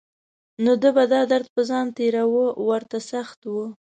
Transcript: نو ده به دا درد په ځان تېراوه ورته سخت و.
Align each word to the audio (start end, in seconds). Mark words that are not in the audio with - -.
نو 0.63 0.71
ده 0.81 0.89
به 0.95 1.03
دا 1.13 1.21
درد 1.31 1.47
په 1.55 1.61
ځان 1.69 1.85
تېراوه 1.97 2.45
ورته 2.69 2.97
سخت 3.11 3.39
و. 3.51 3.55